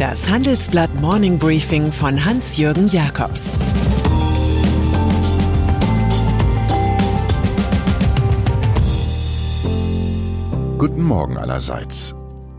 [0.00, 3.50] Das Handelsblatt Morning Briefing von Hans-Jürgen Jakobs
[10.78, 12.14] Guten Morgen allerseits.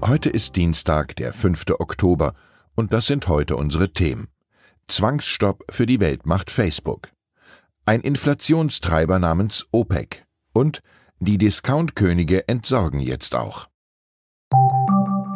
[0.05, 1.63] Heute ist Dienstag, der 5.
[1.79, 2.35] Oktober,
[2.75, 4.27] und das sind heute unsere Themen.
[4.87, 7.09] Zwangsstopp für die Weltmacht Facebook.
[7.87, 10.27] Ein Inflationstreiber namens OPEC.
[10.53, 10.83] Und
[11.19, 13.67] die Discountkönige entsorgen jetzt auch.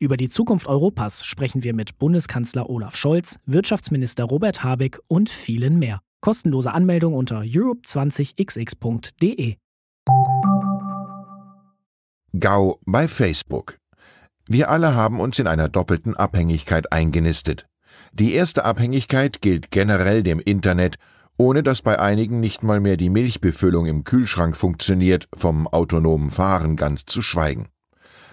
[0.00, 5.80] Über die Zukunft Europas sprechen wir mit Bundeskanzler Olaf Scholz, Wirtschaftsminister Robert Habeck und vielen
[5.80, 5.98] mehr.
[6.20, 9.56] Kostenlose Anmeldung unter europe20xx.de.
[12.32, 13.76] GAU bei Facebook.
[14.46, 17.66] Wir alle haben uns in einer doppelten Abhängigkeit eingenistet.
[18.12, 20.94] Die erste Abhängigkeit gilt generell dem Internet,
[21.38, 26.76] ohne dass bei einigen nicht mal mehr die Milchbefüllung im Kühlschrank funktioniert, vom autonomen Fahren
[26.76, 27.66] ganz zu schweigen.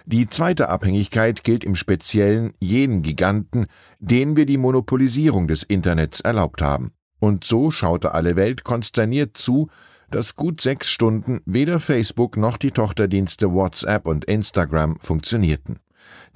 [0.08, 3.66] Die zweite Abhängigkeit gilt im Speziellen jenen Giganten,
[4.00, 6.92] denen wir die Monopolisierung des Internets erlaubt haben.
[7.20, 9.68] Und so schaute alle Welt konsterniert zu,
[10.12, 15.80] dass gut sechs Stunden weder Facebook noch die Tochterdienste WhatsApp und Instagram funktionierten.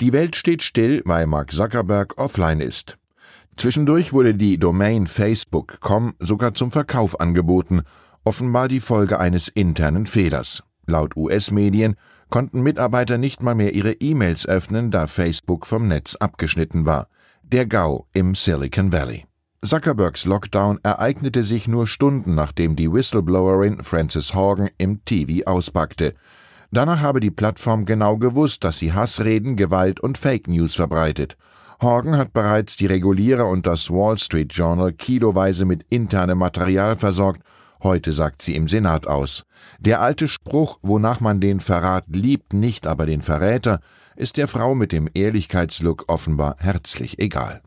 [0.02, 2.98] Die Welt steht still, weil Mark Zuckerberg offline ist.
[3.56, 7.84] Zwischendurch wurde die Domain Facebook.com sogar zum Verkauf angeboten,
[8.24, 10.64] offenbar die Folge eines internen Fehlers.
[10.88, 11.96] Laut US-Medien
[12.30, 17.08] konnten Mitarbeiter nicht mal mehr ihre E-Mails öffnen, da Facebook vom Netz abgeschnitten war.
[17.44, 19.26] Der GAU im Silicon Valley.
[19.62, 26.14] Zuckerbergs Lockdown ereignete sich nur Stunden nachdem die Whistleblowerin Frances Horgan im TV auspackte.
[26.72, 31.36] Danach habe die Plattform genau gewusst, dass sie Hassreden, Gewalt und Fake News verbreitet.
[31.82, 37.42] Horgan hat bereits die Regulierer und das Wall Street Journal kiloweise mit internem Material versorgt
[37.82, 39.44] Heute sagt sie im Senat aus.
[39.80, 43.80] Der alte Spruch, wonach man den Verrat liebt, nicht aber den Verräter,
[44.18, 47.62] ist der Frau mit dem Ehrlichkeitslook offenbar herzlich egal.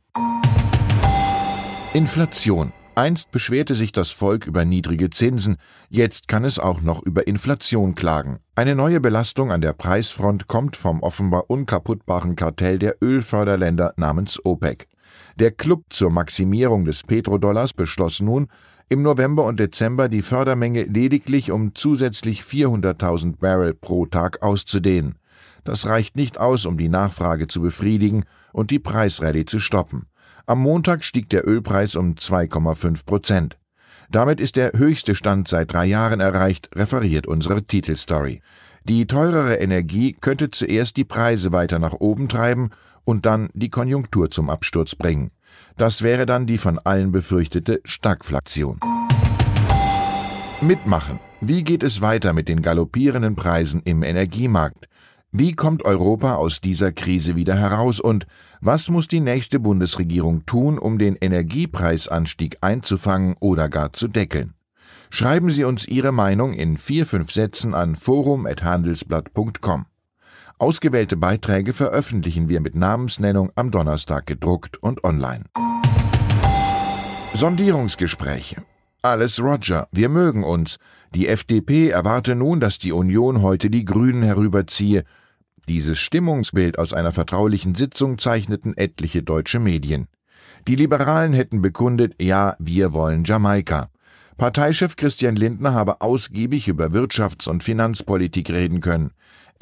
[1.94, 2.72] Inflation.
[2.94, 5.56] Einst beschwerte sich das Volk über niedrige Zinsen,
[5.88, 8.40] jetzt kann es auch noch über Inflation klagen.
[8.54, 14.88] Eine neue Belastung an der Preisfront kommt vom offenbar unkaputtbaren Kartell der Ölförderländer namens OPEC.
[15.38, 18.48] Der Club zur Maximierung des Petrodollars beschloss nun,
[18.92, 25.14] im November und Dezember die Fördermenge lediglich um zusätzlich 400.000 Barrel pro Tag auszudehnen.
[25.64, 30.08] Das reicht nicht aus, um die Nachfrage zu befriedigen und die Preisrallye zu stoppen.
[30.44, 33.58] Am Montag stieg der Ölpreis um 2,5 Prozent.
[34.10, 38.42] Damit ist der höchste Stand seit drei Jahren erreicht, referiert unsere Titelstory.
[38.84, 42.68] Die teurere Energie könnte zuerst die Preise weiter nach oben treiben
[43.04, 45.30] und dann die Konjunktur zum Absturz bringen.
[45.76, 48.78] Das wäre dann die von allen befürchtete Stagflation.
[50.60, 51.18] Mitmachen.
[51.40, 54.88] Wie geht es weiter mit den galoppierenden Preisen im Energiemarkt?
[55.32, 58.26] Wie kommt Europa aus dieser Krise wieder heraus und
[58.60, 64.54] was muss die nächste Bundesregierung tun, um den Energiepreisanstieg einzufangen oder gar zu deckeln?
[65.10, 69.86] Schreiben Sie uns Ihre Meinung in vier, fünf Sätzen an forum.handelsblatt.com.
[70.62, 75.42] Ausgewählte Beiträge veröffentlichen wir mit Namensnennung am Donnerstag gedruckt und online.
[77.34, 78.62] Sondierungsgespräche.
[79.02, 80.76] Alles Roger, wir mögen uns.
[81.16, 85.02] Die FDP erwarte nun, dass die Union heute die Grünen herüberziehe.
[85.68, 90.06] Dieses Stimmungsbild aus einer vertraulichen Sitzung zeichneten etliche deutsche Medien.
[90.68, 93.88] Die Liberalen hätten bekundet, ja, wir wollen Jamaika.
[94.36, 99.10] Parteichef Christian Lindner habe ausgiebig über Wirtschafts- und Finanzpolitik reden können.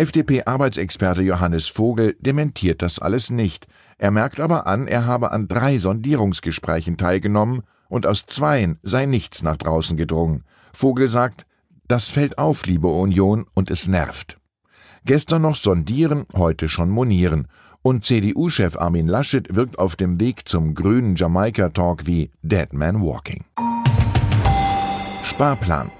[0.01, 3.67] FDP-Arbeitsexperte Johannes Vogel dementiert das alles nicht.
[3.99, 7.61] Er merkt aber an, er habe an drei Sondierungsgesprächen teilgenommen
[7.91, 10.45] und aus zweien sei nichts nach draußen gedrungen.
[10.73, 11.45] Vogel sagt,
[11.87, 14.39] das fällt auf, liebe Union, und es nervt.
[15.05, 17.49] Gestern noch sondieren, heute schon monieren.
[17.83, 23.45] Und CDU-Chef Armin Laschet wirkt auf dem Weg zum grünen Jamaika-Talk wie Dead Man Walking.
[25.25, 25.91] Sparplan.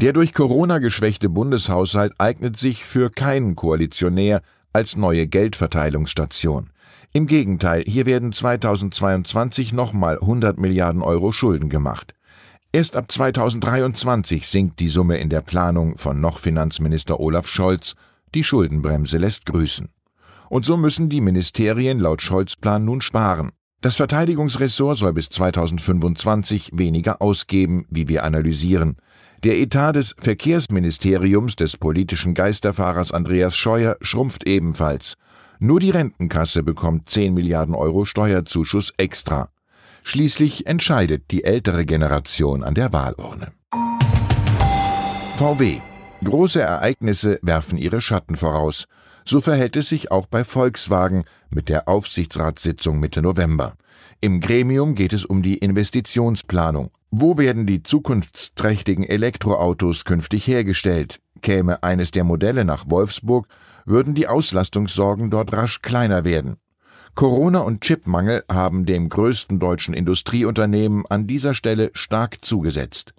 [0.00, 4.40] Der durch Corona geschwächte Bundeshaushalt eignet sich für keinen Koalitionär
[4.72, 6.70] als neue Geldverteilungsstation.
[7.12, 12.14] Im Gegenteil, hier werden 2022 nochmal 100 Milliarden Euro Schulden gemacht.
[12.72, 17.94] Erst ab 2023 sinkt die Summe in der Planung von noch Finanzminister Olaf Scholz.
[18.34, 19.90] Die Schuldenbremse lässt grüßen.
[20.48, 23.50] Und so müssen die Ministerien laut Scholz Plan nun sparen.
[23.82, 28.96] Das Verteidigungsressort soll bis 2025 weniger ausgeben, wie wir analysieren.
[29.42, 35.14] Der Etat des Verkehrsministeriums des politischen Geisterfahrers Andreas Scheuer schrumpft ebenfalls.
[35.58, 39.48] Nur die Rentenkasse bekommt 10 Milliarden Euro Steuerzuschuss extra.
[40.02, 43.52] Schließlich entscheidet die ältere Generation an der Wahlurne.
[45.38, 45.80] VW.
[46.22, 48.88] Große Ereignisse werfen ihre Schatten voraus.
[49.24, 53.72] So verhält es sich auch bei Volkswagen mit der Aufsichtsratssitzung Mitte November.
[54.20, 56.90] Im Gremium geht es um die Investitionsplanung.
[57.12, 61.20] Wo werden die zukunftsträchtigen Elektroautos künftig hergestellt?
[61.42, 63.48] Käme eines der Modelle nach Wolfsburg,
[63.84, 66.58] würden die Auslastungssorgen dort rasch kleiner werden.
[67.16, 73.12] Corona und Chipmangel haben dem größten deutschen Industrieunternehmen an dieser Stelle stark zugesetzt.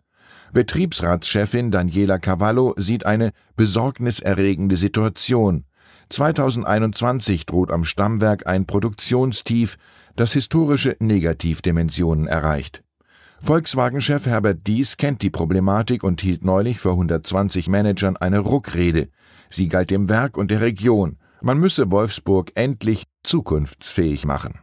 [0.54, 5.66] Betriebsratschefin Daniela Cavallo sieht eine besorgniserregende Situation.
[6.08, 9.78] 2021 droht am Stammwerk ein Produktionstief,
[10.16, 12.84] das historische Negativdimensionen erreicht.
[13.44, 19.10] Volkswagen-Chef Herbert Dies kennt die Problematik und hielt neulich vor 120 Managern eine Ruckrede.
[19.50, 21.18] Sie galt dem Werk und der Region.
[21.42, 24.60] Man müsse Wolfsburg endlich zukunftsfähig machen.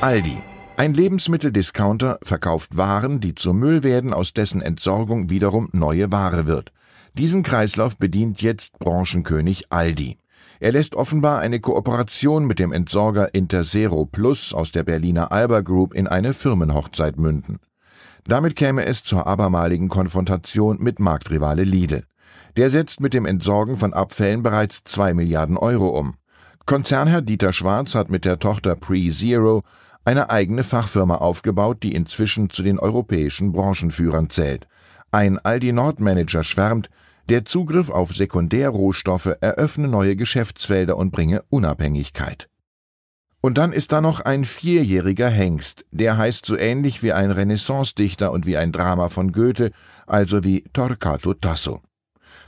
[0.00, 0.42] Aldi.
[0.76, 6.72] Ein Lebensmitteldiscounter verkauft Waren, die zu Müll werden, aus dessen Entsorgung wiederum neue Ware wird.
[7.14, 10.18] Diesen Kreislauf bedient jetzt Branchenkönig Aldi.
[10.60, 15.94] Er lässt offenbar eine Kooperation mit dem Entsorger Interzero Plus aus der Berliner Alba Group
[15.94, 17.60] in eine Firmenhochzeit münden.
[18.26, 22.02] Damit käme es zur abermaligen Konfrontation mit Marktrivale Lidl.
[22.56, 26.14] Der setzt mit dem Entsorgen von Abfällen bereits zwei Milliarden Euro um.
[26.66, 29.62] Konzernherr Dieter Schwarz hat mit der Tochter PreZero
[30.04, 34.66] eine eigene Fachfirma aufgebaut, die inzwischen zu den europäischen Branchenführern zählt.
[35.12, 36.90] Ein Aldi Nord Manager schwärmt,
[37.28, 42.48] der Zugriff auf Sekundärrohstoffe eröffne neue Geschäftsfelder und bringe Unabhängigkeit.
[43.40, 48.32] Und dann ist da noch ein vierjähriger Hengst, der heißt so ähnlich wie ein Renaissance-Dichter
[48.32, 49.70] und wie ein Drama von Goethe,
[50.06, 51.80] also wie Torquato Tasso.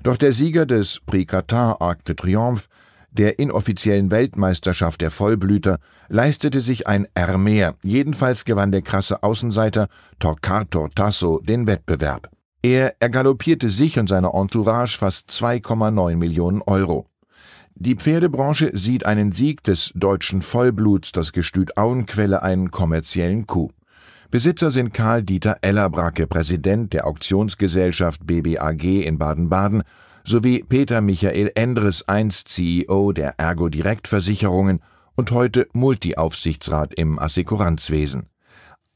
[0.02, 2.66] Doch der Sieger des Prix Qatar Arc de Triomphe,
[3.12, 5.78] der inoffiziellen Weltmeisterschaft der Vollblüter,
[6.08, 9.88] leistete sich ein R mehr, jedenfalls gewann der krasse Außenseiter
[10.18, 12.30] Torquato Tasso den Wettbewerb.
[12.62, 17.06] Er ergaloppierte sich und seine Entourage fast 2,9 Millionen Euro.
[17.74, 23.72] Die Pferdebranche sieht einen Sieg des deutschen Vollbluts, das Gestüt Auenquelle, einen kommerziellen Coup.
[24.30, 29.82] Besitzer sind Karl Dieter Ellerbracke, Präsident der Auktionsgesellschaft BBAG in Baden-Baden,
[30.24, 34.80] sowie Peter Michael Endres, einst CEO der Ergo Direktversicherungen
[35.16, 38.28] und heute Multiaufsichtsrat im Assekuranzwesen.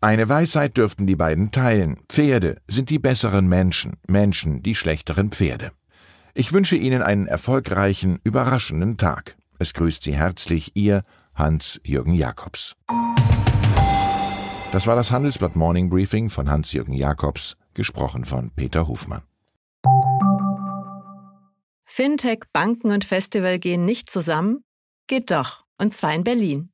[0.05, 1.97] Eine Weisheit dürften die beiden teilen.
[2.11, 5.71] Pferde sind die besseren Menschen, Menschen die schlechteren Pferde.
[6.35, 9.39] Ich wünsche Ihnen einen erfolgreichen, überraschenden Tag.
[9.59, 11.05] Es grüßt Sie herzlich Ihr
[11.35, 12.77] Hans-Jürgen Jakobs.
[14.73, 19.23] Das war das Handelsblatt Morning Briefing von Hans-Jürgen Jakobs, gesprochen von Peter Hofmann.
[21.87, 24.65] Fintech, Banken und Festival gehen nicht zusammen?
[25.07, 26.74] Geht doch, und zwar in Berlin.